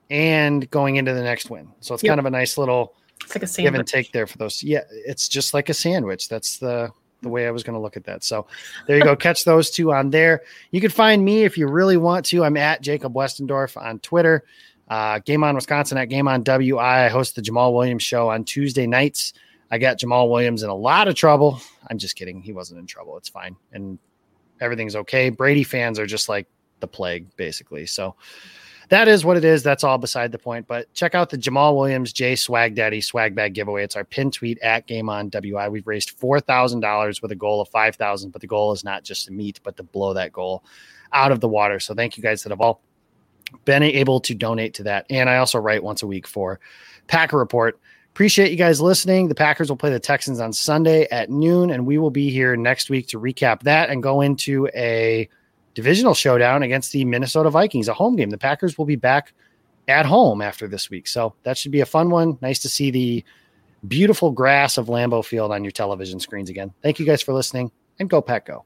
[0.10, 1.70] and going into the next win.
[1.82, 2.12] So it's Yep.
[2.12, 4.64] kind of a nice little It's like a give and take there for those.
[4.64, 6.30] Yeah, it's just like a sandwich.
[6.30, 6.90] That's the
[7.22, 8.24] the way I was going to look at that.
[8.24, 8.48] So
[8.86, 9.16] there you go.
[9.16, 10.42] Catch those two on there.
[10.72, 12.44] You can find me if you really want to.
[12.44, 14.44] I'm at Jacob Westendorf on Twitter.
[14.88, 17.06] Uh, Game on Wisconsin at Game on WI.
[17.06, 19.34] I host the Jamaal Williams show on Tuesday nights.
[19.70, 21.60] I got Jamaal Williams in a lot of trouble.
[21.90, 22.42] I'm just kidding.
[22.42, 23.18] He wasn't in trouble.
[23.18, 23.58] It's fine.
[23.74, 24.00] And
[24.62, 25.30] everything's okay.
[25.30, 26.48] Brady fans are just like
[26.80, 27.86] the plague, basically.
[27.86, 28.16] So
[28.90, 29.64] that is what it is.
[29.64, 30.68] That's all beside the point.
[30.68, 33.84] But check out the Jamaal Williams J Swag Daddy swag bag giveaway.
[33.84, 35.70] It's our pin tweet at Game On WI.
[35.70, 38.84] We've raised four thousand dollars with a goal of five thousand, but the goal is
[38.84, 40.64] not just to meet, but to blow that goal
[41.14, 41.80] out of the water.
[41.80, 42.82] So thank you guys that have all
[43.66, 45.06] been able to donate to that.
[45.10, 46.60] And I also write once a week for
[47.08, 47.80] Packer Report.
[48.12, 49.28] Appreciate you guys listening.
[49.28, 52.56] The Packers will play the Texans on Sunday at noon, and we will be here
[52.56, 55.30] next week to recap that and go into a
[55.78, 58.32] divisional showdown against the Minnesota Vikings, a home game.
[58.32, 59.32] The Packers will be back
[59.88, 61.06] at home after this week.
[61.06, 62.40] So that should be a fun one.
[62.42, 63.24] Nice to see the
[63.88, 66.74] beautiful grass of Lambeau Field on your television screens again.
[66.82, 68.66] Thank you guys for listening and go Pack Go.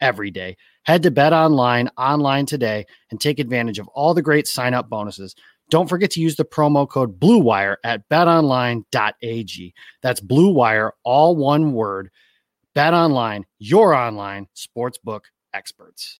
[0.00, 0.56] every day.
[0.84, 4.88] Head to Bet Online online today and take advantage of all the great sign up
[4.88, 5.34] bonuses.
[5.70, 9.74] Don't forget to use the promo code BLUEWIRE at betonline.ag.
[10.02, 12.10] That's Blue Wire, all one word.
[12.74, 15.22] Bet Online, your online sportsbook
[15.52, 16.20] experts.